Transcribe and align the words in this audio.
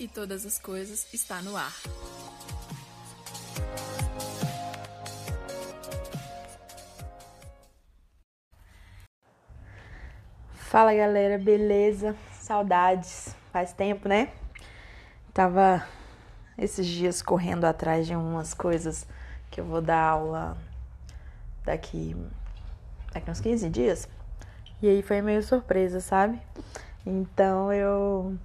e 0.00 0.08
todas 0.08 0.46
as 0.46 0.58
coisas 0.58 1.06
está 1.12 1.42
no 1.42 1.54
ar. 1.54 1.74
Fala 10.54 10.94
galera, 10.94 11.36
beleza? 11.36 12.16
Saudades, 12.32 13.36
faz 13.52 13.74
tempo, 13.74 14.08
né? 14.08 14.32
Tava 15.34 15.86
esses 16.56 16.86
dias 16.86 17.20
correndo 17.20 17.66
atrás 17.66 18.06
de 18.06 18.16
umas 18.16 18.54
coisas 18.54 19.06
que 19.50 19.60
eu 19.60 19.64
vou 19.66 19.82
dar 19.82 20.00
aula 20.00 20.56
daqui, 21.62 22.16
daqui 23.12 23.30
uns 23.30 23.40
15 23.40 23.68
dias. 23.68 24.08
E 24.80 24.88
aí 24.88 25.02
foi 25.02 25.20
meio 25.20 25.42
surpresa, 25.42 26.00
sabe? 26.00 26.40
Então 27.04 27.70
eu 27.70 28.38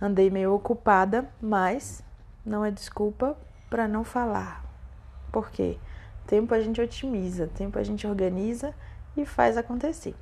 andei 0.00 0.30
meio 0.30 0.54
ocupada, 0.54 1.28
mas 1.40 2.02
não 2.44 2.64
é 2.64 2.70
desculpa 2.70 3.36
para 3.68 3.88
não 3.88 4.04
falar. 4.04 4.64
Por 5.32 5.50
quê? 5.50 5.78
Tempo 6.26 6.54
a 6.54 6.60
gente 6.60 6.80
otimiza, 6.80 7.48
tempo 7.48 7.78
a 7.78 7.82
gente 7.82 8.06
organiza 8.06 8.74
e 9.16 9.24
faz 9.24 9.56
acontecer. 9.56 10.14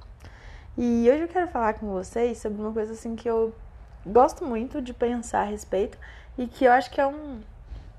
E 0.77 1.09
hoje 1.09 1.23
eu 1.23 1.29
quero 1.29 1.49
falar 1.49 1.75
com 1.75 1.93
vocês 1.93 2.39
sobre 2.39 2.61
uma 2.61 2.73
coisa 2.73 2.93
assim 2.93 3.15
que 3.15 3.29
eu 3.29 3.55
gosto 4.05 4.45
muito 4.45 4.83
de 4.83 4.93
pensar 4.93 5.43
a 5.43 5.51
respeito 5.51 5.97
e 6.37 6.47
que 6.47 6.65
eu 6.65 6.73
acho 6.73 6.91
que 6.91 7.01
é 7.01 7.07
um, 7.07 7.41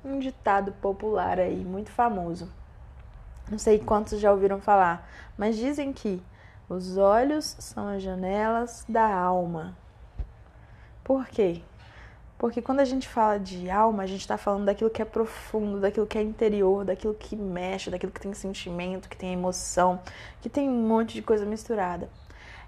um 0.04 0.20
ditado 0.20 0.72
popular 0.74 1.40
aí, 1.40 1.64
muito 1.64 1.90
famoso. 1.90 2.52
Não 3.50 3.58
sei 3.58 3.80
quantos 3.80 4.20
já 4.20 4.32
ouviram 4.32 4.60
falar, 4.60 5.08
mas 5.38 5.56
dizem 5.56 5.94
que 5.94 6.22
os 6.68 6.98
olhos 6.98 7.56
são 7.60 7.88
as 7.88 8.02
janelas 8.02 8.84
da 8.90 9.08
alma. 9.08 9.78
Por 11.06 11.26
quê? 11.28 11.62
Porque 12.38 12.62
quando 12.62 12.82
a 12.82 12.86
gente 12.86 13.08
fala 13.08 13.40
de 13.40 13.70
alma, 13.70 14.04
a 14.04 14.06
gente 14.06 14.20
está 14.20 14.38
falando 14.38 14.66
daquilo 14.66 14.90
que 14.90 15.02
é 15.02 15.06
profundo, 15.06 15.80
daquilo 15.80 16.06
que 16.06 16.18
é 16.18 16.22
interior, 16.22 16.84
daquilo 16.84 17.14
que 17.14 17.34
mexe, 17.34 17.90
daquilo 17.90 18.12
que 18.12 18.20
tem 18.20 18.34
sentimento, 18.34 19.08
que 19.08 19.16
tem 19.16 19.32
emoção, 19.32 20.02
que 20.42 20.50
tem 20.50 20.68
um 20.68 20.86
monte 20.86 21.14
de 21.14 21.22
coisa 21.22 21.46
misturada. 21.46 22.10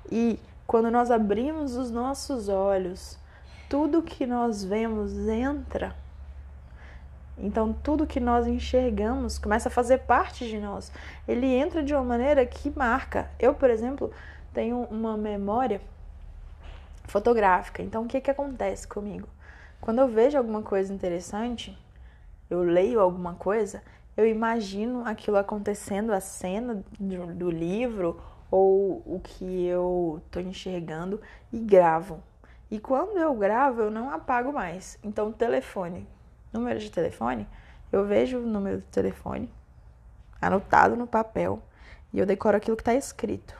E 0.10 0.40
quando 0.66 0.90
nós 0.90 1.12
abrimos 1.12 1.76
os 1.76 1.92
nossos 1.92 2.48
olhos, 2.48 3.20
tudo 3.70 4.02
que 4.02 4.26
nós 4.26 4.64
vemos 4.64 5.28
entra 5.28 5.94
então, 7.40 7.72
tudo 7.72 8.08
que 8.08 8.20
nós 8.20 8.48
enxergamos 8.48 9.38
começa 9.38 9.70
a 9.70 9.72
fazer 9.72 10.00
parte 10.00 10.48
de 10.48 10.60
nós. 10.60 10.92
Ele 11.28 11.46
entra 11.46 11.84
de 11.84 11.94
uma 11.94 12.04
maneira 12.04 12.44
que 12.46 12.72
marca. 12.72 13.30
Eu, 13.40 13.54
por 13.54 13.70
exemplo, 13.70 14.12
tenho 14.52 14.88
uma 14.90 15.16
memória 15.16 15.80
fotográfica. 17.08 17.82
Então, 17.82 18.04
o 18.04 18.08
que, 18.08 18.22
que 18.22 18.32
acontece 18.32 18.88
comigo? 18.88 19.28
Quando 19.82 20.00
eu 20.00 20.08
vejo 20.08 20.38
alguma 20.38 20.62
coisa 20.62 20.94
interessante, 20.94 21.78
eu 22.50 22.62
leio 22.62 23.00
alguma 23.00 23.34
coisa, 23.34 23.82
eu 24.16 24.28
imagino 24.28 25.06
aquilo 25.06 25.38
acontecendo, 25.38 26.12
a 26.12 26.20
cena 26.20 26.84
do, 27.00 27.34
do 27.34 27.50
livro 27.50 28.22
ou 28.50 29.02
o 29.06 29.20
que 29.24 29.66
eu 29.66 30.22
estou 30.26 30.42
enxergando 30.42 31.22
e 31.52 31.60
gravo. 31.60 32.22
E 32.70 32.80
quando 32.80 33.18
eu 33.18 33.34
gravo, 33.36 33.82
eu 33.82 33.92
não 33.92 34.10
apago 34.10 34.52
mais. 34.52 35.00
Então, 35.04 35.32
telefone 35.32 36.08
número 36.52 36.80
de 36.80 36.90
telefone, 36.90 37.48
eu 37.92 38.06
vejo 38.06 38.40
o 38.40 38.46
número 38.46 38.78
do 38.78 38.88
telefone 38.88 39.52
anotado 40.42 40.96
no 40.96 41.08
papel 41.08 41.62
e 42.14 42.20
eu 42.20 42.26
decoro 42.26 42.58
aquilo 42.58 42.78
que 42.78 42.82
está 42.82 42.94
escrito. 42.94 43.56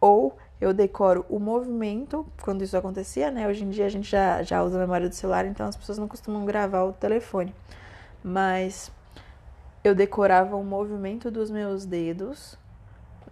Ou 0.00 0.38
eu 0.60 0.72
decoro 0.72 1.24
o 1.28 1.38
movimento, 1.38 2.26
quando 2.42 2.62
isso 2.62 2.76
acontecia, 2.76 3.30
né? 3.30 3.46
Hoje 3.46 3.64
em 3.64 3.70
dia 3.70 3.86
a 3.86 3.88
gente 3.88 4.10
já, 4.10 4.42
já 4.42 4.62
usa 4.62 4.76
a 4.76 4.80
memória 4.80 5.08
do 5.08 5.14
celular, 5.14 5.46
então 5.46 5.66
as 5.66 5.76
pessoas 5.76 5.98
não 5.98 6.08
costumam 6.08 6.44
gravar 6.44 6.84
o 6.84 6.92
telefone. 6.92 7.54
Mas 8.22 8.90
eu 9.84 9.94
decorava 9.94 10.56
o 10.56 10.64
movimento 10.64 11.30
dos 11.30 11.50
meus 11.50 11.86
dedos 11.86 12.58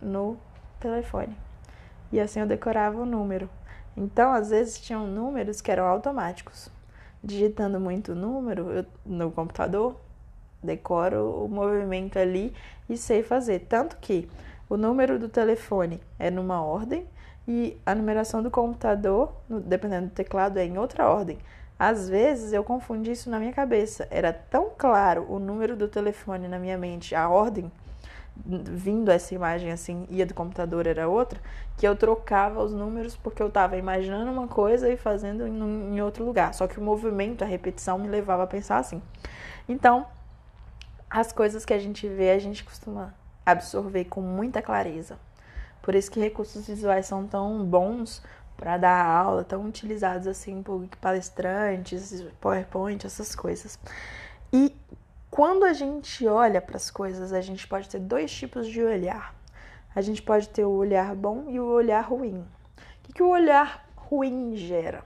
no 0.00 0.36
telefone. 0.78 1.36
E 2.12 2.20
assim 2.20 2.40
eu 2.40 2.46
decorava 2.46 3.00
o 3.00 3.06
número. 3.06 3.50
Então, 3.96 4.32
às 4.32 4.50
vezes, 4.50 4.78
tinham 4.78 5.06
números 5.06 5.60
que 5.60 5.70
eram 5.70 5.86
automáticos 5.86 6.70
digitando 7.26 7.80
muito 7.80 8.14
número 8.14 8.70
eu, 8.70 8.86
no 9.04 9.32
computador, 9.32 9.96
decoro 10.62 11.44
o 11.44 11.48
movimento 11.48 12.18
ali 12.18 12.54
e 12.88 12.96
sei 12.96 13.22
fazer. 13.22 13.60
Tanto 13.68 13.96
que 13.96 14.28
o 14.68 14.76
número 14.76 15.18
do 15.18 15.28
telefone 15.28 16.00
é 16.18 16.30
numa 16.30 16.62
ordem 16.62 17.06
e 17.46 17.80
a 17.86 17.94
numeração 17.94 18.42
do 18.42 18.50
computador, 18.50 19.32
dependendo 19.48 20.06
do 20.06 20.12
teclado, 20.12 20.58
é 20.58 20.64
em 20.64 20.78
outra 20.78 21.08
ordem. 21.08 21.38
Às 21.78 22.08
vezes 22.08 22.52
eu 22.52 22.64
confundi 22.64 23.12
isso 23.12 23.30
na 23.30 23.38
minha 23.38 23.52
cabeça. 23.52 24.08
Era 24.10 24.32
tão 24.32 24.70
claro 24.76 25.26
o 25.28 25.38
número 25.38 25.76
do 25.76 25.86
telefone 25.86 26.48
na 26.48 26.58
minha 26.58 26.76
mente, 26.76 27.14
a 27.14 27.28
ordem 27.28 27.70
vindo 28.44 29.10
essa 29.10 29.34
imagem 29.34 29.72
assim 29.72 30.06
e 30.10 30.20
a 30.20 30.26
do 30.26 30.34
computador 30.34 30.86
era 30.86 31.08
outra, 31.08 31.40
que 31.76 31.86
eu 31.86 31.96
trocava 31.96 32.62
os 32.62 32.72
números 32.72 33.16
porque 33.16 33.42
eu 33.42 33.48
estava 33.48 33.76
imaginando 33.76 34.30
uma 34.30 34.46
coisa 34.46 34.90
e 34.90 34.96
fazendo 34.96 35.46
em 35.46 36.00
outro 36.02 36.24
lugar. 36.24 36.52
Só 36.52 36.66
que 36.66 36.78
o 36.78 36.82
movimento, 36.82 37.42
a 37.42 37.46
repetição 37.46 37.98
me 37.98 38.08
levava 38.08 38.42
a 38.42 38.46
pensar 38.46 38.78
assim. 38.78 39.00
Então, 39.68 40.06
as 41.08 41.32
coisas 41.32 41.64
que 41.64 41.72
a 41.72 41.78
gente 41.78 42.06
vê, 42.08 42.30
a 42.30 42.38
gente 42.38 42.62
costuma 42.62 43.14
absorver 43.46 44.06
com 44.06 44.20
muita 44.20 44.60
clareza. 44.60 45.18
Por 45.80 45.94
isso 45.94 46.10
que 46.10 46.18
recursos 46.18 46.66
visuais 46.66 47.06
são 47.06 47.26
tão 47.26 47.64
bons 47.64 48.20
para 48.56 48.76
dar 48.76 49.06
aula, 49.06 49.44
tão 49.44 49.64
utilizados 49.64 50.26
assim 50.26 50.62
por 50.62 50.84
palestrantes, 51.00 52.24
PowerPoint, 52.40 53.06
essas 53.06 53.36
coisas. 53.36 53.78
E 54.52 54.74
quando 55.30 55.64
a 55.64 55.72
gente 55.72 56.26
olha 56.26 56.60
para 56.60 56.76
as 56.76 56.90
coisas, 56.90 57.32
a 57.32 57.40
gente 57.40 57.68
pode 57.68 57.88
ter 57.88 58.00
dois 58.00 58.32
tipos 58.32 58.66
de 58.66 58.82
olhar. 58.82 59.34
A 59.94 60.00
gente 60.00 60.22
pode 60.22 60.48
ter 60.48 60.64
o 60.64 60.70
olhar 60.70 61.14
bom 61.14 61.44
e 61.48 61.60
o 61.60 61.66
olhar 61.66 62.00
ruim. 62.00 62.40
O 62.40 63.02
que, 63.04 63.12
que 63.12 63.22
o 63.22 63.28
olhar 63.28 63.88
ruim 63.94 64.56
gera? 64.56 65.04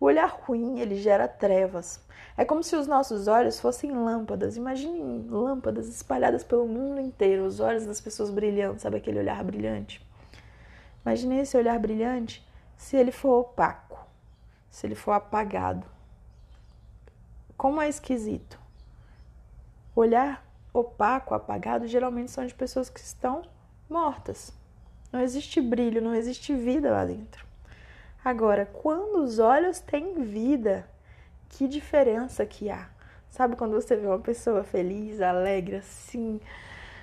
O 0.00 0.06
olhar 0.06 0.28
ruim, 0.28 0.78
ele 0.80 0.96
gera 0.96 1.26
trevas. 1.26 2.00
É 2.36 2.44
como 2.44 2.62
se 2.62 2.76
os 2.76 2.86
nossos 2.86 3.26
olhos 3.26 3.58
fossem 3.58 3.90
lâmpadas. 3.90 4.56
Imaginem 4.56 5.26
lâmpadas 5.28 5.88
espalhadas 5.88 6.44
pelo 6.44 6.68
mundo 6.68 7.00
inteiro, 7.00 7.44
os 7.44 7.58
olhos 7.58 7.84
das 7.84 8.00
pessoas 8.00 8.30
brilhando, 8.30 8.78
sabe 8.78 8.96
aquele 8.96 9.18
olhar 9.18 9.42
brilhante? 9.42 10.06
Imagine 11.04 11.40
esse 11.40 11.56
olhar 11.56 11.78
brilhante 11.78 12.46
se 12.76 12.96
ele 12.96 13.10
for 13.10 13.40
opaco, 13.40 14.06
se 14.70 14.86
ele 14.86 14.94
for 14.94 15.12
apagado. 15.12 15.84
Como 17.56 17.80
é 17.80 17.88
esquisito. 17.88 18.56
Olhar 19.96 20.46
opaco, 20.72 21.34
apagado, 21.34 21.88
geralmente 21.88 22.30
são 22.30 22.46
de 22.46 22.54
pessoas 22.54 22.88
que 22.88 23.00
estão 23.00 23.42
mortas. 23.90 24.52
Não 25.10 25.20
existe 25.20 25.60
brilho, 25.60 26.00
não 26.00 26.14
existe 26.14 26.54
vida 26.54 26.90
lá 26.92 27.04
dentro. 27.04 27.47
Agora, 28.24 28.66
quando 28.66 29.22
os 29.22 29.38
olhos 29.38 29.80
têm 29.80 30.22
vida, 30.22 30.88
que 31.48 31.68
diferença 31.68 32.44
que 32.44 32.68
há? 32.70 32.88
Sabe 33.30 33.56
quando 33.56 33.72
você 33.72 33.96
vê 33.96 34.06
uma 34.06 34.18
pessoa 34.18 34.64
feliz, 34.64 35.20
alegre, 35.20 35.76
assim, 35.76 36.40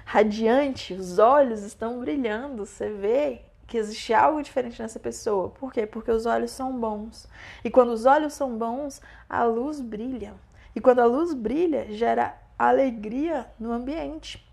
radiante, 0.03 0.93
os 0.93 1.17
olhos 1.17 1.63
estão 1.63 1.99
brilhando, 1.99 2.65
você 2.65 2.89
vê 2.89 3.41
que 3.67 3.77
existe 3.77 4.13
algo 4.13 4.41
diferente 4.43 4.81
nessa 4.81 4.99
pessoa. 4.99 5.49
Por 5.49 5.73
quê? 5.73 5.85
Porque 5.85 6.11
os 6.11 6.25
olhos 6.25 6.51
são 6.51 6.79
bons. 6.79 7.27
E 7.63 7.69
quando 7.69 7.89
os 7.89 8.05
olhos 8.05 8.33
são 8.33 8.57
bons, 8.57 9.01
a 9.29 9.43
luz 9.43 9.81
brilha. 9.81 10.33
E 10.75 10.81
quando 10.81 10.99
a 10.99 11.05
luz 11.05 11.33
brilha, 11.33 11.91
gera 11.91 12.37
alegria 12.59 13.47
no 13.59 13.71
ambiente. 13.71 14.45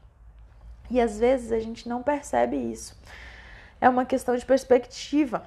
E 0.90 1.00
às 1.00 1.18
vezes 1.18 1.52
a 1.52 1.58
gente 1.58 1.88
não 1.88 2.02
percebe 2.02 2.56
isso. 2.56 2.98
É 3.80 3.88
uma 3.88 4.06
questão 4.06 4.36
de 4.36 4.46
perspectiva. 4.46 5.42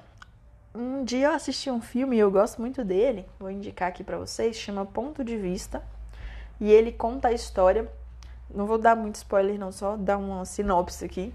Um 0.78 1.04
dia 1.04 1.28
eu 1.28 1.32
assisti 1.32 1.70
um 1.70 1.80
filme 1.80 2.16
e 2.16 2.18
eu 2.18 2.30
gosto 2.30 2.60
muito 2.60 2.84
dele, 2.84 3.24
vou 3.38 3.50
indicar 3.50 3.88
aqui 3.88 4.04
para 4.04 4.18
vocês, 4.18 4.56
chama 4.56 4.84
Ponto 4.84 5.24
de 5.24 5.34
Vista. 5.34 5.82
E 6.60 6.70
ele 6.70 6.92
conta 6.92 7.28
a 7.28 7.32
história, 7.32 7.90
não 8.54 8.66
vou 8.66 8.76
dar 8.76 8.94
muito 8.94 9.14
spoiler 9.14 9.58
não, 9.58 9.72
só 9.72 9.96
dar 9.96 10.18
uma 10.18 10.44
sinopse 10.44 11.02
aqui. 11.02 11.32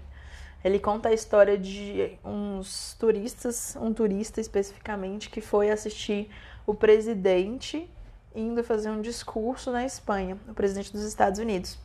Ele 0.62 0.78
conta 0.78 1.08
a 1.08 1.12
história 1.12 1.58
de 1.58 2.16
uns 2.24 2.94
turistas, 3.00 3.76
um 3.80 3.92
turista 3.92 4.40
especificamente, 4.40 5.28
que 5.28 5.40
foi 5.40 5.70
assistir 5.70 6.30
o 6.64 6.72
presidente 6.72 7.90
indo 8.32 8.62
fazer 8.62 8.90
um 8.90 9.00
discurso 9.00 9.72
na 9.72 9.84
Espanha, 9.84 10.38
o 10.48 10.54
presidente 10.54 10.92
dos 10.92 11.02
Estados 11.02 11.40
Unidos. 11.40 11.76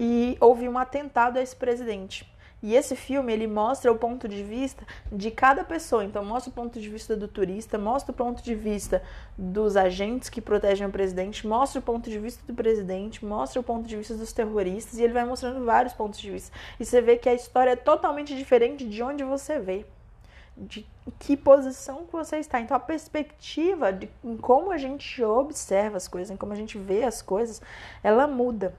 E 0.00 0.38
houve 0.40 0.66
um 0.66 0.78
atentado 0.78 1.36
a 1.36 1.42
esse 1.42 1.54
presidente. 1.54 2.26
E 2.60 2.74
esse 2.74 2.96
filme 2.96 3.32
ele 3.32 3.46
mostra 3.46 3.92
o 3.92 3.96
ponto 3.96 4.26
de 4.26 4.42
vista 4.42 4.84
de 5.12 5.30
cada 5.30 5.62
pessoa. 5.62 6.04
Então 6.04 6.24
mostra 6.24 6.50
o 6.50 6.52
ponto 6.52 6.80
de 6.80 6.88
vista 6.88 7.16
do 7.16 7.28
turista, 7.28 7.78
mostra 7.78 8.10
o 8.10 8.14
ponto 8.14 8.42
de 8.42 8.54
vista 8.54 9.00
dos 9.36 9.76
agentes 9.76 10.28
que 10.28 10.40
protegem 10.40 10.86
o 10.86 10.90
presidente, 10.90 11.46
mostra 11.46 11.78
o 11.78 11.82
ponto 11.82 12.10
de 12.10 12.18
vista 12.18 12.42
do 12.46 12.54
presidente, 12.54 13.24
mostra 13.24 13.60
o 13.60 13.62
ponto 13.62 13.86
de 13.86 13.96
vista 13.96 14.14
dos 14.14 14.32
terroristas 14.32 14.98
e 14.98 15.04
ele 15.04 15.12
vai 15.12 15.24
mostrando 15.24 15.64
vários 15.64 15.92
pontos 15.92 16.18
de 16.18 16.30
vista. 16.30 16.56
E 16.80 16.84
você 16.84 17.00
vê 17.00 17.16
que 17.16 17.28
a 17.28 17.34
história 17.34 17.70
é 17.70 17.76
totalmente 17.76 18.36
diferente 18.36 18.84
de 18.88 19.02
onde 19.02 19.22
você 19.22 19.60
vê. 19.60 19.86
de 20.58 20.84
que 21.18 21.36
posição 21.36 22.04
que 22.04 22.12
você 22.12 22.38
está. 22.38 22.60
Então 22.60 22.76
a 22.76 22.80
perspectiva 22.80 23.92
de 23.92 24.08
como 24.40 24.72
a 24.72 24.76
gente 24.76 25.22
observa 25.22 25.96
as 25.96 26.08
coisas, 26.08 26.30
em 26.30 26.36
como 26.36 26.52
a 26.52 26.56
gente 26.56 26.76
vê 26.76 27.04
as 27.04 27.22
coisas, 27.22 27.62
ela 28.02 28.26
muda. 28.26 28.74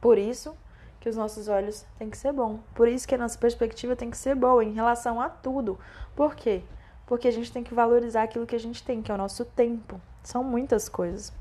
Por 0.00 0.18
isso 0.18 0.54
que 1.00 1.08
os 1.08 1.16
nossos 1.16 1.48
olhos 1.48 1.84
têm 1.98 2.10
que 2.10 2.18
ser 2.18 2.32
bom. 2.32 2.60
Por 2.74 2.88
isso 2.88 3.06
que 3.06 3.14
a 3.14 3.18
nossa 3.18 3.38
perspectiva 3.38 3.94
tem 3.94 4.10
que 4.10 4.16
ser 4.16 4.34
boa 4.34 4.64
em 4.64 4.72
relação 4.72 5.20
a 5.20 5.28
tudo. 5.28 5.78
Por 6.14 6.34
quê? 6.34 6.62
Porque 7.06 7.28
a 7.28 7.32
gente 7.32 7.52
tem 7.52 7.62
que 7.62 7.74
valorizar 7.74 8.24
aquilo 8.24 8.46
que 8.46 8.56
a 8.56 8.60
gente 8.60 8.82
tem, 8.82 9.02
que 9.02 9.10
é 9.10 9.14
o 9.14 9.18
nosso 9.18 9.44
tempo. 9.44 10.00
São 10.22 10.42
muitas 10.42 10.88
coisas. 10.88 11.32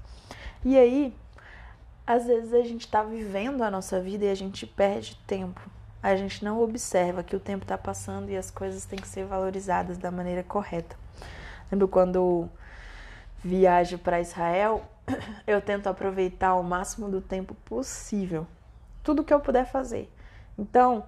E 0.64 0.78
aí, 0.78 1.16
às 2.06 2.28
vezes 2.28 2.54
a 2.54 2.62
gente 2.62 2.82
está 2.82 3.02
vivendo 3.02 3.64
a 3.64 3.72
nossa 3.72 4.00
vida 4.00 4.26
e 4.26 4.30
a 4.30 4.36
gente 4.36 4.68
perde 4.68 5.20
tempo. 5.26 5.60
A 6.04 6.16
gente 6.16 6.46
não 6.46 6.62
observa 6.62 7.24
que 7.24 7.36
o 7.36 7.40
tempo 7.40 7.64
está 7.64 7.78
passando 7.78 8.30
e 8.30 8.38
as 8.38 8.52
coisas 8.52 8.86
têm 8.86 9.00
que 9.00 9.08
ser 9.08 9.26
valorizadas 9.26 9.98
da 9.98 10.12
maneira 10.12 10.44
correta. 10.44 10.96
Lembro 11.72 11.88
quando 11.88 12.48
viajo 13.44 13.98
para 13.98 14.22
Israel, 14.22 14.84
eu 15.48 15.60
tento 15.62 15.88
aproveitar 15.88 16.54
o 16.56 16.64
máximo 16.64 17.10
do 17.10 17.22
tempo 17.22 17.56
possível. 17.66 18.46
Tudo 19.06 19.24
que 19.24 19.34
eu 19.34 19.40
puder 19.40 19.66
fazer. 19.66 20.12
Então, 20.58 21.06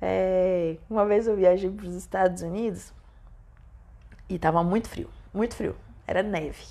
é, 0.00 0.76
uma 0.88 1.04
vez 1.04 1.26
eu 1.26 1.36
viajei 1.36 1.68
para 1.68 1.86
os 1.86 1.94
Estados 1.94 2.40
Unidos 2.40 2.94
e 4.28 4.36
estava 4.36 4.62
muito 4.64 4.88
frio, 4.88 5.10
muito 5.34 5.54
frio. 5.54 5.76
Era 6.06 6.22
neve. 6.22 6.64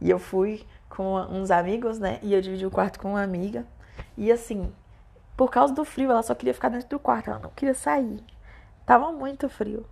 E 0.00 0.10
eu 0.10 0.18
fui 0.18 0.66
com 0.88 1.16
uns 1.16 1.50
amigos, 1.50 1.98
né? 1.98 2.18
E 2.22 2.32
eu 2.32 2.40
dividi 2.40 2.66
o 2.66 2.70
quarto 2.70 2.98
com 2.98 3.10
uma 3.10 3.22
amiga. 3.22 3.66
E 4.16 4.32
assim, 4.32 4.72
por 5.36 5.50
causa 5.50 5.74
do 5.74 5.84
frio, 5.84 6.10
ela 6.10 6.22
só 6.22 6.34
queria 6.34 6.54
ficar 6.54 6.70
dentro 6.70 6.88
do 6.88 6.98
quarto, 6.98 7.30
ela 7.30 7.38
não 7.38 7.50
queria 7.50 7.74
sair. 7.74 8.24
Tava 8.86 9.12
muito 9.12 9.48
frio. 9.48 9.86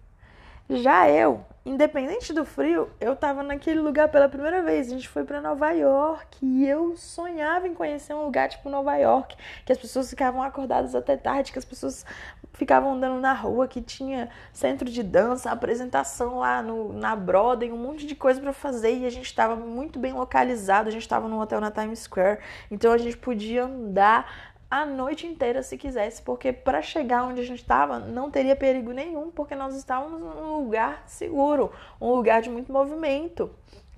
Já 0.70 1.08
eu, 1.08 1.44
independente 1.64 2.32
do 2.32 2.44
frio, 2.44 2.90
eu 3.00 3.14
tava 3.14 3.42
naquele 3.42 3.80
lugar 3.80 4.08
pela 4.08 4.28
primeira 4.28 4.62
vez. 4.62 4.88
A 4.88 4.90
gente 4.90 5.08
foi 5.08 5.24
para 5.24 5.40
Nova 5.40 5.70
York 5.70 6.38
e 6.44 6.66
eu 6.66 6.96
sonhava 6.96 7.68
em 7.68 7.74
conhecer 7.74 8.14
um 8.14 8.24
lugar 8.24 8.48
tipo 8.48 8.68
Nova 8.68 8.96
York, 8.96 9.36
que 9.64 9.72
as 9.72 9.78
pessoas 9.78 10.10
ficavam 10.10 10.42
acordadas 10.42 10.94
até 10.94 11.16
tarde, 11.16 11.52
que 11.52 11.58
as 11.58 11.64
pessoas 11.64 12.04
ficavam 12.52 12.92
andando 12.92 13.20
na 13.20 13.32
rua, 13.32 13.68
que 13.68 13.80
tinha 13.80 14.28
centro 14.52 14.90
de 14.90 15.02
dança, 15.02 15.50
apresentação 15.50 16.38
lá 16.38 16.60
no, 16.62 16.92
na 16.92 17.14
Broadway, 17.14 17.72
um 17.72 17.78
monte 17.78 18.06
de 18.06 18.14
coisa 18.14 18.40
para 18.40 18.52
fazer 18.52 18.94
e 18.98 19.06
a 19.06 19.10
gente 19.10 19.26
estava 19.26 19.54
muito 19.54 19.98
bem 19.98 20.12
localizado. 20.12 20.88
A 20.88 20.92
gente 20.92 21.02
estava 21.02 21.28
num 21.28 21.38
hotel 21.38 21.60
na 21.60 21.70
Times 21.70 22.00
Square, 22.00 22.40
então 22.70 22.92
a 22.92 22.98
gente 22.98 23.16
podia 23.16 23.64
andar 23.64 24.51
a 24.72 24.86
noite 24.86 25.26
inteira 25.26 25.62
se 25.62 25.76
quisesse, 25.76 26.22
porque 26.22 26.50
para 26.50 26.80
chegar 26.80 27.24
onde 27.24 27.42
a 27.42 27.44
gente 27.44 27.60
estava 27.60 27.98
não 27.98 28.30
teria 28.30 28.56
perigo 28.56 28.90
nenhum, 28.90 29.30
porque 29.30 29.54
nós 29.54 29.76
estávamos 29.76 30.18
num 30.18 30.56
lugar 30.56 31.02
seguro, 31.06 31.70
um 32.00 32.08
lugar 32.14 32.40
de 32.40 32.48
muito 32.48 32.72
movimento. 32.72 33.50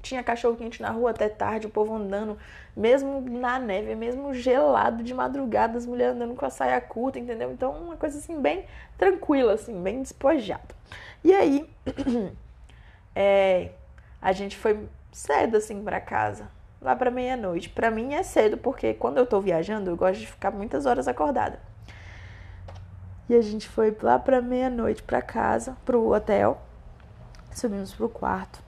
Tinha 0.02 0.20
cachorro 0.20 0.56
quente 0.56 0.82
na 0.82 0.90
rua 0.90 1.10
até 1.10 1.28
tarde, 1.28 1.68
o 1.68 1.70
povo 1.70 1.94
andando, 1.94 2.36
mesmo 2.76 3.20
na 3.20 3.56
neve, 3.56 3.94
mesmo 3.94 4.34
gelado 4.34 5.04
de 5.04 5.14
madrugada, 5.14 5.78
as 5.78 5.86
mulheres 5.86 6.16
andando 6.16 6.34
com 6.34 6.44
a 6.44 6.50
saia 6.50 6.80
curta, 6.80 7.20
entendeu? 7.20 7.52
Então, 7.52 7.70
uma 7.70 7.96
coisa 7.96 8.18
assim, 8.18 8.40
bem 8.40 8.64
tranquila, 8.98 9.52
assim, 9.52 9.80
bem 9.80 10.02
despojada. 10.02 10.74
E 11.22 11.32
aí, 11.32 11.70
é, 13.14 13.70
a 14.20 14.32
gente 14.32 14.56
foi 14.56 14.88
cedo, 15.12 15.56
assim, 15.56 15.84
para 15.84 16.00
casa 16.00 16.50
lá 16.84 16.94
para 16.94 17.10
meia-noite. 17.10 17.70
Para 17.70 17.90
mim 17.90 18.14
é 18.14 18.22
cedo, 18.22 18.58
porque 18.58 18.92
quando 18.94 19.16
eu 19.16 19.26
tô 19.26 19.40
viajando, 19.40 19.90
eu 19.90 19.96
gosto 19.96 20.20
de 20.20 20.26
ficar 20.26 20.50
muitas 20.50 20.84
horas 20.84 21.08
acordada. 21.08 21.58
E 23.28 23.34
a 23.34 23.40
gente 23.40 23.66
foi 23.66 23.96
lá 24.02 24.18
para 24.18 24.42
meia-noite 24.42 25.02
para 25.02 25.22
casa, 25.22 25.76
pro 25.84 26.12
hotel. 26.12 26.60
Subimos 27.50 27.94
pro 27.94 28.08
quarto. 28.08 28.62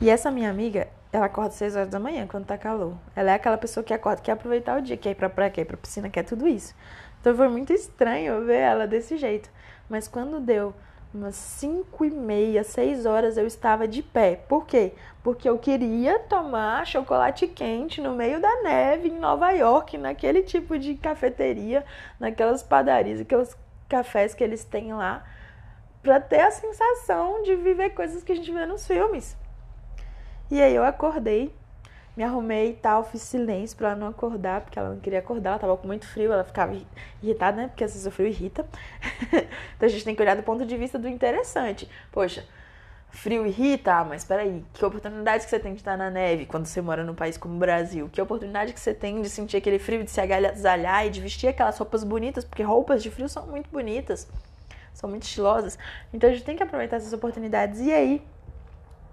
E 0.00 0.08
essa 0.08 0.30
minha 0.30 0.48
amiga, 0.48 0.88
ela 1.12 1.26
acorda 1.26 1.50
às 1.50 1.56
6 1.56 1.76
horas 1.76 1.88
da 1.90 2.00
manhã 2.00 2.26
quando 2.26 2.46
tá 2.46 2.56
calor. 2.56 2.94
Ela 3.14 3.32
é 3.32 3.34
aquela 3.34 3.58
pessoa 3.58 3.84
que 3.84 3.92
acorda, 3.92 4.22
quer 4.22 4.32
aproveitar 4.32 4.78
o 4.78 4.82
dia, 4.82 4.96
quer 4.96 5.10
ir 5.10 5.14
pra 5.14 5.28
praia, 5.28 5.50
quer 5.50 5.60
ir 5.60 5.64
pra 5.66 5.76
piscina, 5.76 6.08
quer 6.08 6.22
tudo 6.22 6.48
isso. 6.48 6.74
Então 7.20 7.36
foi 7.36 7.48
muito 7.48 7.72
estranho 7.72 8.44
ver 8.46 8.60
ela 8.60 8.86
desse 8.86 9.18
jeito. 9.18 9.50
Mas 9.90 10.08
quando 10.08 10.40
deu 10.40 10.74
umas 11.12 11.34
5 11.34 12.04
e 12.04 12.10
meia, 12.10 12.62
6 12.62 13.06
horas 13.06 13.36
eu 13.36 13.46
estava 13.46 13.88
de 13.88 14.02
pé. 14.02 14.36
Por 14.48 14.66
quê? 14.66 14.92
Porque 15.22 15.48
eu 15.48 15.58
queria 15.58 16.18
tomar 16.18 16.86
chocolate 16.86 17.46
quente 17.46 18.00
no 18.00 18.14
meio 18.14 18.40
da 18.40 18.62
neve 18.62 19.08
em 19.08 19.18
Nova 19.18 19.50
York, 19.50 19.96
naquele 19.96 20.42
tipo 20.42 20.78
de 20.78 20.94
cafeteria, 20.94 21.84
naquelas 22.20 22.62
padarias, 22.62 23.20
aqueles 23.20 23.56
cafés 23.88 24.34
que 24.34 24.44
eles 24.44 24.64
têm 24.64 24.92
lá, 24.92 25.24
para 26.02 26.20
ter 26.20 26.40
a 26.40 26.50
sensação 26.50 27.42
de 27.42 27.56
viver 27.56 27.90
coisas 27.90 28.22
que 28.22 28.32
a 28.32 28.36
gente 28.36 28.52
vê 28.52 28.66
nos 28.66 28.86
filmes. 28.86 29.36
E 30.50 30.62
aí 30.62 30.74
eu 30.74 30.84
acordei 30.84 31.54
me 32.18 32.24
arrumei 32.24 32.70
e 32.70 32.74
tal, 32.74 33.04
fiz 33.04 33.22
silêncio 33.22 33.76
pra 33.76 33.90
ela 33.90 33.96
não 33.96 34.08
acordar, 34.08 34.62
porque 34.62 34.76
ela 34.76 34.88
não 34.88 34.98
queria 34.98 35.20
acordar, 35.20 35.50
ela 35.50 35.58
tava 35.60 35.76
com 35.76 35.86
muito 35.86 36.04
frio, 36.04 36.32
ela 36.32 36.42
ficava 36.42 36.76
irritada, 37.22 37.56
né? 37.56 37.68
Porque 37.68 37.84
às 37.84 37.92
vezes 37.92 38.08
o 38.08 38.10
frio 38.10 38.26
irrita. 38.26 38.66
então 39.30 39.86
a 39.86 39.88
gente 39.88 40.04
tem 40.04 40.16
que 40.16 40.20
olhar 40.20 40.34
do 40.34 40.42
ponto 40.42 40.66
de 40.66 40.76
vista 40.76 40.98
do 40.98 41.06
interessante. 41.06 41.88
Poxa, 42.10 42.44
frio 43.08 43.46
irrita, 43.46 43.94
ah, 43.94 44.04
mas 44.04 44.24
peraí, 44.24 44.64
que 44.74 44.84
oportunidade 44.84 45.44
que 45.44 45.50
você 45.50 45.60
tem 45.60 45.74
de 45.74 45.78
estar 45.78 45.96
na 45.96 46.10
neve 46.10 46.44
quando 46.44 46.66
você 46.66 46.80
mora 46.80 47.04
num 47.04 47.14
país 47.14 47.38
como 47.38 47.54
o 47.54 47.58
Brasil? 47.58 48.10
Que 48.12 48.20
oportunidade 48.20 48.72
que 48.72 48.80
você 48.80 48.92
tem 48.92 49.22
de 49.22 49.28
sentir 49.28 49.56
aquele 49.56 49.78
frio, 49.78 50.02
de 50.02 50.10
se 50.10 50.20
agasalhar 50.20 51.06
e 51.06 51.10
de 51.10 51.20
vestir 51.20 51.46
aquelas 51.46 51.78
roupas 51.78 52.02
bonitas, 52.02 52.44
porque 52.44 52.64
roupas 52.64 53.00
de 53.00 53.12
frio 53.12 53.28
são 53.28 53.46
muito 53.46 53.70
bonitas, 53.70 54.28
são 54.92 55.08
muito 55.08 55.22
estilosas. 55.22 55.78
Então 56.12 56.28
a 56.28 56.32
gente 56.32 56.44
tem 56.44 56.56
que 56.56 56.64
aproveitar 56.64 56.96
essas 56.96 57.12
oportunidades. 57.12 57.80
E 57.80 57.92
aí, 57.92 58.20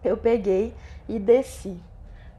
eu 0.04 0.18
peguei 0.18 0.74
e 1.08 1.20
desci 1.20 1.80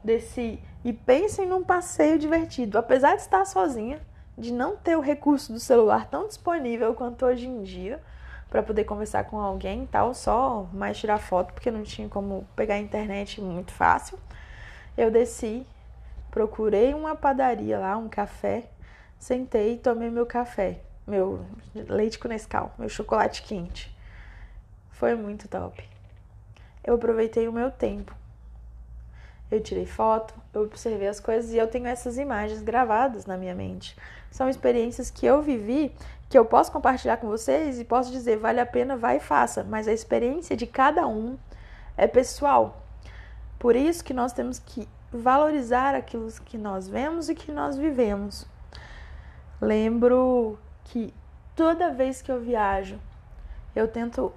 desci 0.07 0.59
e 0.83 0.91
pensem 0.91 1.45
num 1.45 1.63
passeio 1.63 2.17
divertido. 2.17 2.77
Apesar 2.77 3.15
de 3.15 3.21
estar 3.21 3.45
sozinha, 3.45 4.01
de 4.37 4.51
não 4.51 4.75
ter 4.75 4.95
o 4.95 5.01
recurso 5.01 5.51
do 5.51 5.59
celular 5.59 6.07
tão 6.07 6.27
disponível 6.27 6.93
quanto 6.95 7.25
hoje 7.25 7.45
em 7.45 7.61
dia 7.61 8.01
para 8.49 8.63
poder 8.63 8.85
conversar 8.85 9.25
com 9.25 9.37
alguém 9.37 9.83
e 9.83 9.87
tal, 9.87 10.13
só 10.13 10.69
mais 10.71 10.97
tirar 10.97 11.17
foto 11.17 11.53
porque 11.53 11.69
não 11.69 11.83
tinha 11.83 12.07
como 12.07 12.47
pegar 12.55 12.75
a 12.75 12.79
internet 12.79 13.41
muito 13.41 13.73
fácil. 13.73 14.17
Eu 14.97 15.11
desci, 15.11 15.65
procurei 16.31 16.93
uma 16.93 17.13
padaria 17.13 17.77
lá, 17.77 17.97
um 17.97 18.07
café, 18.07 18.69
sentei 19.19 19.73
e 19.73 19.77
tomei 19.77 20.09
meu 20.09 20.25
café, 20.25 20.79
meu 21.05 21.45
leite 21.75 22.17
com 22.17 22.29
Nescau, 22.29 22.73
meu 22.79 22.87
chocolate 22.87 23.43
quente. 23.43 23.93
Foi 24.91 25.13
muito 25.13 25.49
top. 25.49 25.83
Eu 26.83 26.95
aproveitei 26.95 27.47
o 27.47 27.53
meu 27.53 27.69
tempo 27.69 28.15
eu 29.49 29.61
tirei 29.61 29.85
foto, 29.85 30.33
eu 30.53 30.63
observei 30.63 31.07
as 31.07 31.19
coisas 31.19 31.53
e 31.53 31.57
eu 31.57 31.67
tenho 31.67 31.87
essas 31.87 32.17
imagens 32.17 32.61
gravadas 32.61 33.25
na 33.25 33.37
minha 33.37 33.55
mente. 33.55 33.95
São 34.29 34.49
experiências 34.49 35.09
que 35.09 35.25
eu 35.25 35.41
vivi, 35.41 35.95
que 36.29 36.37
eu 36.37 36.45
posso 36.45 36.71
compartilhar 36.71 37.17
com 37.17 37.27
vocês 37.27 37.79
e 37.79 37.85
posso 37.85 38.11
dizer, 38.11 38.37
vale 38.37 38.59
a 38.59 38.65
pena, 38.65 38.97
vai 38.97 39.17
e 39.17 39.21
faça, 39.21 39.63
mas 39.63 39.87
a 39.87 39.93
experiência 39.93 40.55
de 40.55 40.67
cada 40.67 41.07
um 41.07 41.37
é 41.95 42.07
pessoal. 42.07 42.83
Por 43.57 43.75
isso 43.75 44.03
que 44.03 44.13
nós 44.13 44.33
temos 44.33 44.59
que 44.59 44.87
valorizar 45.11 45.95
aquilo 45.95 46.29
que 46.45 46.57
nós 46.57 46.87
vemos 46.87 47.29
e 47.29 47.35
que 47.35 47.51
nós 47.51 47.77
vivemos. 47.77 48.45
Lembro 49.61 50.59
que 50.83 51.13
toda 51.55 51.91
vez 51.91 52.21
que 52.21 52.31
eu 52.31 52.41
viajo, 52.41 52.99
eu 53.75 53.87
tento 53.87 54.31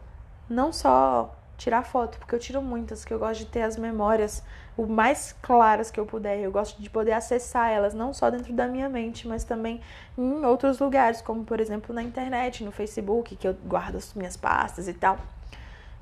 não 0.48 0.72
só 0.72 1.36
tirar 1.58 1.82
foto, 1.82 2.18
porque 2.18 2.34
eu 2.34 2.38
tiro 2.38 2.62
muitas, 2.62 3.04
que 3.04 3.12
eu 3.12 3.18
gosto 3.18 3.40
de 3.40 3.46
ter 3.46 3.62
as 3.62 3.76
memórias 3.76 4.42
o 4.80 4.86
mais 4.86 5.36
claras 5.42 5.90
que 5.90 6.00
eu 6.00 6.06
puder. 6.06 6.38
Eu 6.40 6.50
gosto 6.50 6.80
de 6.80 6.88
poder 6.88 7.12
acessar 7.12 7.70
elas, 7.70 7.92
não 7.92 8.14
só 8.14 8.30
dentro 8.30 8.52
da 8.54 8.66
minha 8.66 8.88
mente, 8.88 9.28
mas 9.28 9.44
também 9.44 9.80
em 10.16 10.44
outros 10.44 10.78
lugares, 10.78 11.20
como 11.20 11.44
por 11.44 11.60
exemplo 11.60 11.94
na 11.94 12.02
internet, 12.02 12.64
no 12.64 12.72
Facebook, 12.72 13.36
que 13.36 13.46
eu 13.46 13.54
guardo 13.66 13.96
as 13.96 14.14
minhas 14.14 14.38
pastas 14.38 14.88
e 14.88 14.94
tal. 14.94 15.18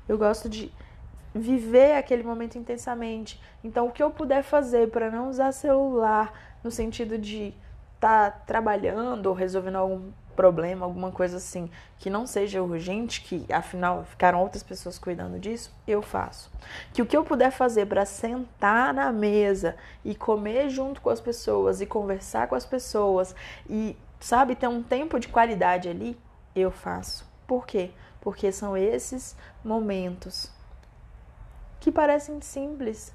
Eu 0.07 0.17
gosto 0.17 0.47
de 0.47 0.71
viver 1.35 1.97
aquele 1.97 2.23
momento 2.23 2.57
intensamente. 2.57 3.39
Então, 3.63 3.87
o 3.87 3.91
que 3.91 4.01
eu 4.01 4.09
puder 4.09 4.43
fazer 4.43 4.89
para 4.89 5.11
não 5.11 5.29
usar 5.29 5.51
celular 5.51 6.33
no 6.63 6.71
sentido 6.71 7.17
de 7.17 7.53
estar 7.95 8.31
tá 8.31 8.39
trabalhando 8.47 9.25
ou 9.27 9.33
resolvendo 9.33 9.75
algum 9.75 10.09
problema, 10.39 10.85
alguma 10.85 11.11
coisa 11.11 11.35
assim, 11.35 11.69
que 11.97 12.09
não 12.09 12.25
seja 12.25 12.63
urgente, 12.63 13.19
que 13.19 13.45
afinal 13.51 14.05
ficaram 14.05 14.39
outras 14.39 14.63
pessoas 14.63 14.97
cuidando 14.97 15.37
disso, 15.37 15.69
eu 15.85 16.01
faço. 16.01 16.49
Que 16.93 17.01
o 17.01 17.05
que 17.05 17.17
eu 17.17 17.25
puder 17.25 17.51
fazer 17.51 17.87
para 17.87 18.05
sentar 18.05 18.93
na 18.93 19.11
mesa 19.11 19.75
e 20.01 20.15
comer 20.15 20.69
junto 20.69 21.01
com 21.01 21.09
as 21.09 21.19
pessoas 21.19 21.81
e 21.81 21.85
conversar 21.85 22.47
com 22.47 22.55
as 22.55 22.65
pessoas 22.65 23.35
e, 23.69 23.97
sabe, 24.17 24.55
ter 24.55 24.69
um 24.69 24.81
tempo 24.81 25.19
de 25.19 25.27
qualidade 25.27 25.89
ali, 25.89 26.17
eu 26.55 26.71
faço. 26.71 27.29
Por 27.45 27.67
quê? 27.67 27.91
Porque 28.21 28.49
são 28.49 28.77
esses 28.77 29.35
momentos 29.61 30.49
que 31.81 31.91
parecem 31.91 32.39
simples, 32.39 33.13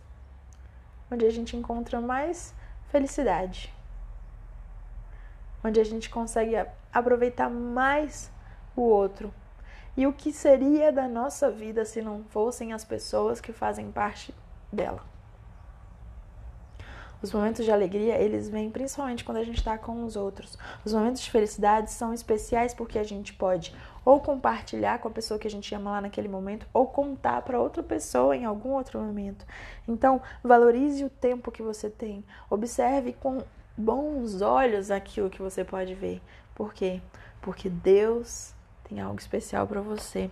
onde 1.11 1.25
a 1.25 1.31
gente 1.31 1.57
encontra 1.57 2.03
mais 2.03 2.55
felicidade 2.91 3.73
onde 5.65 5.81
a 5.81 5.85
gente 5.85 6.11
consegue 6.11 6.55
aproveitar 6.95 7.51
mais 7.51 8.31
o 8.77 8.83
outro. 8.83 9.35
E 9.97 10.07
o 10.07 10.13
que 10.13 10.33
seria 10.33 10.91
da 10.91 11.07
nossa 11.09 11.51
vida 11.51 11.85
se 11.85 12.01
não 12.01 12.25
fossem 12.25 12.73
as 12.73 12.85
pessoas 12.85 13.41
que 13.41 13.53
fazem 13.53 13.93
parte 13.93 14.35
dela? 14.73 15.03
Os 17.25 17.33
momentos 17.33 17.65
de 17.65 17.73
alegria, 17.73 18.19
eles 18.19 18.51
vêm 18.51 18.71
principalmente 18.71 19.25
quando 19.25 19.39
a 19.39 19.43
gente 19.45 19.57
está 19.57 19.79
com 19.79 20.05
os 20.05 20.15
outros. 20.15 20.59
Os 20.85 20.93
momentos 20.93 21.23
de 21.23 21.31
felicidade 21.31 21.91
são 21.91 22.13
especiais 22.13 22.75
porque 22.75 22.99
a 22.99 23.03
gente 23.03 23.33
pode 23.33 23.75
ou 24.05 24.21
compartilhar 24.21 24.99
com 24.99 25.09
a 25.09 25.11
pessoa 25.11 25.41
que 25.41 25.49
a 25.49 25.51
gente 25.51 25.75
ama 25.75 25.93
lá 25.93 26.01
naquele 26.03 26.29
momento, 26.29 26.67
ou 26.75 26.87
contar 26.87 27.41
para 27.41 27.59
outra 27.59 27.83
pessoa 27.83 28.37
em 28.37 28.45
algum 28.45 28.73
outro 28.73 29.01
momento. 29.01 29.47
Então, 29.89 30.21
valorize 30.43 31.03
o 31.03 31.09
tempo 31.09 31.51
que 31.51 31.63
você 31.63 31.89
tem. 31.89 32.23
Observe 32.51 33.15
com 33.15 33.43
bons 33.77 34.41
olhos 34.41 34.91
aquilo 34.91 35.31
que 35.31 35.43
você 35.43 35.65
pode 35.65 35.95
ver. 35.95 36.21
Por 36.55 36.73
quê? 36.73 37.01
Porque 37.41 37.69
Deus 37.69 38.55
tem 38.89 39.01
algo 39.01 39.19
especial 39.19 39.67
para 39.67 39.81
você. 39.81 40.31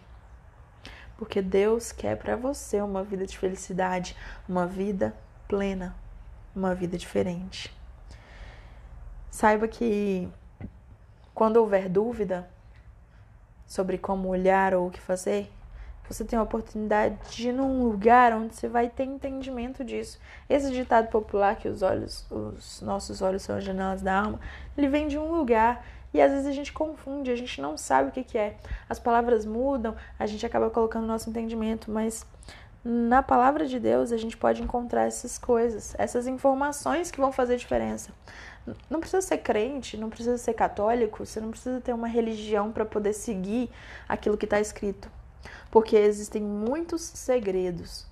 Porque 1.16 1.42
Deus 1.42 1.92
quer 1.92 2.16
para 2.16 2.36
você 2.36 2.80
uma 2.80 3.02
vida 3.02 3.26
de 3.26 3.38
felicidade, 3.38 4.16
uma 4.48 4.66
vida 4.66 5.14
plena, 5.46 5.94
uma 6.54 6.74
vida 6.74 6.96
diferente. 6.96 7.72
Saiba 9.30 9.66
que 9.68 10.28
quando 11.34 11.56
houver 11.56 11.88
dúvida 11.88 12.48
sobre 13.66 13.98
como 13.98 14.28
olhar 14.28 14.74
ou 14.74 14.88
o 14.88 14.90
que 14.90 15.00
fazer, 15.00 15.50
você 16.12 16.24
tem 16.24 16.38
a 16.38 16.42
oportunidade 16.42 17.16
de 17.30 17.48
ir 17.48 17.52
num 17.52 17.84
lugar 17.84 18.32
onde 18.32 18.54
você 18.54 18.68
vai 18.68 18.88
ter 18.88 19.04
entendimento 19.04 19.82
disso. 19.82 20.18
Esse 20.48 20.70
ditado 20.70 21.08
popular 21.08 21.56
que 21.56 21.68
os 21.68 21.82
olhos, 21.82 22.26
os 22.30 22.82
nossos 22.82 23.22
olhos 23.22 23.42
são 23.42 23.56
as 23.56 23.64
janelas 23.64 24.02
da 24.02 24.20
alma, 24.20 24.40
ele 24.76 24.88
vem 24.88 25.08
de 25.08 25.18
um 25.18 25.32
lugar 25.32 25.84
e 26.12 26.20
às 26.20 26.30
vezes 26.30 26.46
a 26.46 26.52
gente 26.52 26.72
confunde, 26.72 27.30
a 27.30 27.36
gente 27.36 27.60
não 27.60 27.76
sabe 27.76 28.10
o 28.10 28.12
que, 28.12 28.22
que 28.22 28.36
é. 28.36 28.56
As 28.88 28.98
palavras 28.98 29.46
mudam, 29.46 29.96
a 30.18 30.26
gente 30.26 30.44
acaba 30.44 30.68
colocando 30.68 31.06
nosso 31.06 31.30
entendimento, 31.30 31.90
mas 31.90 32.26
na 32.84 33.22
palavra 33.22 33.66
de 33.66 33.78
Deus 33.80 34.12
a 34.12 34.16
gente 34.16 34.36
pode 34.36 34.62
encontrar 34.62 35.04
essas 35.04 35.38
coisas, 35.38 35.94
essas 35.98 36.26
informações 36.26 37.10
que 37.10 37.20
vão 37.20 37.32
fazer 37.32 37.56
diferença. 37.56 38.10
Não 38.90 39.00
precisa 39.00 39.22
ser 39.22 39.38
crente, 39.38 39.96
não 39.96 40.10
precisa 40.10 40.36
ser 40.36 40.52
católico, 40.52 41.24
você 41.24 41.40
não 41.40 41.50
precisa 41.50 41.80
ter 41.80 41.92
uma 41.92 42.06
religião 42.06 42.70
para 42.70 42.84
poder 42.84 43.12
seguir 43.12 43.70
aquilo 44.08 44.36
que 44.36 44.44
está 44.44 44.60
escrito. 44.60 45.10
Porque 45.70 45.96
existem 45.96 46.42
muitos 46.42 47.02
segredos 47.02 48.06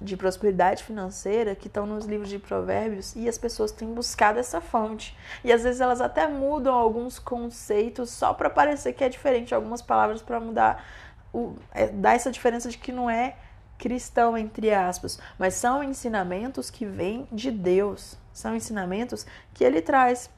de 0.00 0.16
prosperidade 0.16 0.84
financeira 0.84 1.54
que 1.56 1.66
estão 1.66 1.84
nos 1.84 2.06
livros 2.06 2.28
de 2.28 2.38
provérbios 2.38 3.16
e 3.16 3.28
as 3.28 3.36
pessoas 3.36 3.72
têm 3.72 3.92
buscado 3.92 4.38
essa 4.38 4.60
fonte. 4.60 5.16
E 5.42 5.52
às 5.52 5.62
vezes 5.62 5.80
elas 5.80 6.00
até 6.00 6.28
mudam 6.28 6.74
alguns 6.74 7.18
conceitos 7.18 8.10
só 8.10 8.32
para 8.32 8.48
parecer 8.48 8.92
que 8.92 9.02
é 9.02 9.08
diferente, 9.08 9.54
algumas 9.54 9.82
palavras 9.82 10.22
para 10.22 10.38
mudar, 10.38 10.84
o, 11.32 11.56
é, 11.72 11.88
dar 11.88 12.14
essa 12.14 12.30
diferença 12.30 12.68
de 12.68 12.78
que 12.78 12.92
não 12.92 13.10
é 13.10 13.36
cristão, 13.76 14.36
entre 14.36 14.72
aspas, 14.72 15.18
mas 15.38 15.54
são 15.54 15.82
ensinamentos 15.82 16.68
que 16.68 16.84
vêm 16.84 17.28
de 17.30 17.50
Deus, 17.50 18.18
são 18.32 18.54
ensinamentos 18.54 19.24
que 19.54 19.64
ele 19.64 19.80
traz. 19.80 20.30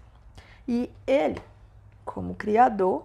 E 0.68 0.90
ele, 1.06 1.40
como 2.04 2.34
Criador, 2.34 3.04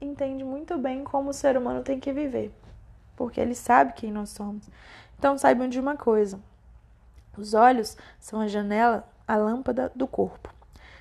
entende 0.00 0.44
muito 0.44 0.78
bem 0.78 1.04
como 1.04 1.30
o 1.30 1.34
ser 1.34 1.56
humano 1.56 1.82
tem 1.82 2.00
que 2.00 2.12
viver, 2.12 2.52
porque 3.16 3.40
ele 3.40 3.54
sabe 3.54 3.92
quem 3.92 4.10
nós 4.10 4.30
somos. 4.30 4.68
Então 5.18 5.36
saibam 5.36 5.68
de 5.68 5.78
uma 5.78 5.96
coisa: 5.96 6.40
os 7.36 7.54
olhos 7.54 7.96
são 8.18 8.40
a 8.40 8.48
janela, 8.48 9.08
a 9.26 9.36
lâmpada 9.36 9.92
do 9.94 10.06
corpo. 10.06 10.52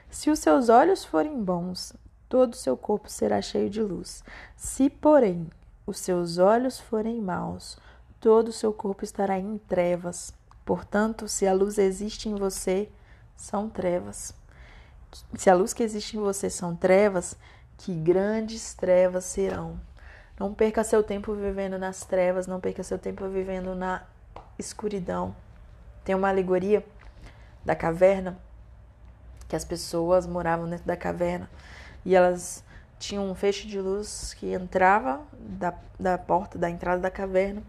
Se 0.10 0.30
os 0.30 0.40
seus 0.40 0.70
olhos 0.70 1.06
forem 1.06 1.42
bons, 1.42 1.94
todo 2.28 2.54
o 2.54 2.58
seu 2.58 2.76
corpo 2.76 3.10
será 3.10 3.42
cheio 3.42 3.70
de 3.70 3.82
luz. 3.82 4.24
Se, 4.56 4.90
porém, 4.90 5.48
os 5.86 6.00
seus 6.00 6.38
olhos 6.38 6.80
forem 6.80 7.22
maus, 7.22 7.78
todo 8.20 8.50
o 8.50 8.54
seu 8.54 8.74
corpo 8.74 9.04
estará 9.04 9.40
em 9.40 9.58
trevas. 9.58 10.34
Portanto, 10.66 11.28
se 11.28 11.48
a 11.48 11.54
luz 11.54 11.78
existe 11.78 12.30
em 12.30 12.36
você, 12.36 12.90
são 13.36 13.70
trevas. 13.70 14.34
Se 15.36 15.50
a 15.50 15.56
luz 15.56 15.74
que 15.74 15.82
existe 15.82 16.18
em 16.18 16.20
você 16.20 16.50
são 16.50 16.76
trevas, 16.76 17.36
que 17.80 17.94
grandes 17.94 18.74
trevas 18.74 19.24
serão. 19.26 19.80
Não 20.38 20.54
perca 20.54 20.84
seu 20.84 21.02
tempo 21.02 21.34
vivendo 21.34 21.80
nas 21.80 22.06
trevas, 22.06 22.46
não 22.46 22.60
perca 22.60 22.84
seu 22.84 23.00
tempo 23.00 23.28
vivendo 23.28 23.74
na 23.74 24.04
escuridão. 24.58 25.36
Tem 26.04 26.14
uma 26.14 26.30
alegoria 26.30 26.86
da 27.66 27.76
caverna, 27.76 28.38
que 29.48 29.56
as 29.56 29.66
pessoas 29.66 30.28
moravam 30.28 30.70
dentro 30.70 30.86
da 30.86 30.96
caverna 30.96 31.50
e 32.06 32.16
elas 32.16 32.64
tinham 33.00 33.30
um 33.30 33.34
feixe 33.34 33.68
de 33.68 33.80
luz 33.80 34.34
que 34.36 34.54
entrava 34.54 35.22
da, 35.34 35.74
da 36.00 36.18
porta 36.18 36.58
da 36.60 36.70
entrada 36.70 37.02
da 37.02 37.10
caverna 37.10 37.64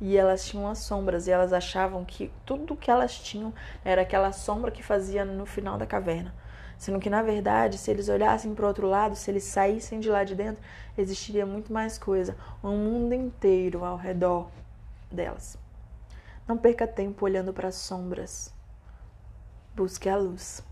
e 0.00 0.16
elas 0.16 0.44
tinham 0.44 0.68
as 0.68 0.78
sombras 0.78 1.26
e 1.26 1.30
elas 1.30 1.52
achavam 1.52 2.04
que 2.04 2.30
tudo 2.44 2.76
que 2.76 2.90
elas 2.90 3.18
tinham 3.18 3.52
era 3.84 4.02
aquela 4.02 4.30
sombra 4.30 4.70
que 4.70 4.82
fazia 4.82 5.24
no 5.24 5.46
final 5.46 5.78
da 5.78 5.86
caverna. 5.86 6.32
Sendo 6.78 7.00
que, 7.00 7.08
na 7.08 7.22
verdade, 7.22 7.78
se 7.78 7.90
eles 7.90 8.08
olhassem 8.08 8.54
para 8.54 8.64
o 8.64 8.68
outro 8.68 8.86
lado, 8.86 9.16
se 9.16 9.30
eles 9.30 9.44
saíssem 9.44 10.00
de 10.00 10.10
lá 10.10 10.24
de 10.24 10.34
dentro, 10.34 10.62
existiria 10.96 11.46
muito 11.46 11.72
mais 11.72 11.98
coisa 11.98 12.36
um 12.62 12.76
mundo 12.76 13.14
inteiro 13.14 13.84
ao 13.84 13.96
redor 13.96 14.50
delas. 15.10 15.56
Não 16.46 16.58
perca 16.58 16.86
tempo 16.86 17.24
olhando 17.24 17.52
para 17.52 17.68
as 17.68 17.76
sombras. 17.76 18.52
Busque 19.74 20.08
a 20.08 20.16
luz. 20.16 20.62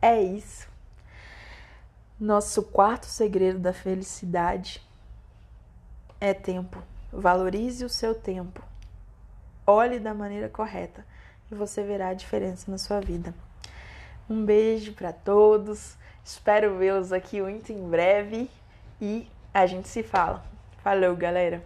É 0.00 0.20
isso. 0.20 0.68
Nosso 2.18 2.62
quarto 2.62 3.06
segredo 3.06 3.58
da 3.58 3.72
felicidade 3.72 4.80
é 6.20 6.32
tempo. 6.32 6.80
Valorize 7.12 7.84
o 7.84 7.88
seu 7.88 8.14
tempo. 8.14 8.62
Olhe 9.66 9.98
da 9.98 10.14
maneira 10.14 10.48
correta 10.48 11.04
e 11.50 11.54
você 11.54 11.82
verá 11.82 12.08
a 12.08 12.14
diferença 12.14 12.70
na 12.70 12.78
sua 12.78 13.00
vida. 13.00 13.34
Um 14.28 14.44
beijo 14.44 14.92
para 14.92 15.12
todos. 15.12 15.96
Espero 16.24 16.78
vê-los 16.78 17.12
aqui 17.12 17.40
muito 17.40 17.72
em 17.72 17.88
breve 17.88 18.48
e 19.00 19.26
a 19.52 19.66
gente 19.66 19.88
se 19.88 20.02
fala. 20.02 20.44
Falou, 20.82 21.16
galera! 21.16 21.62